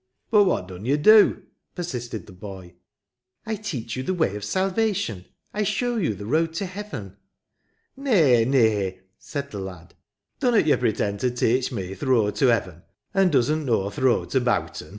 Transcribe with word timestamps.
"But 0.31 0.45
what 0.45 0.67
dun 0.67 0.83
yo' 0.85 0.97
do?" 0.97 1.43
persisted 1.75 2.25
the 2.25 2.31
boy. 2.31 2.73
*' 3.09 3.11
I 3.45 3.53
teach 3.53 3.95
you 3.95 4.01
the 4.01 4.15
way 4.15 4.35
of 4.35 4.43
salvation; 4.43 5.25
I 5.53 5.61
show 5.61 5.97
you 5.97 6.15
the 6.15 6.25
road 6.25 6.53
to 6.55 6.65
heaven." 6.65 7.17
Nay, 7.95 8.43
nay," 8.43 9.01
said 9.19 9.51
the 9.51 9.59
lad;" 9.59 9.93
dunnot 10.39 10.65
yo* 10.65 10.77
pre 10.77 10.93
tend 10.93 11.19
to 11.19 11.29
teach 11.29 11.71
me 11.71 11.93
th' 11.93 12.01
road 12.03 12.33
to 12.37 12.47
heaven, 12.47 12.81
and 13.13 13.31
doesn 13.31 13.59
t 13.59 13.65
know 13.65 13.91
th' 13.91 13.99
road 13.99 14.31
to 14.31 14.41
Bow'ton." 14.41 14.89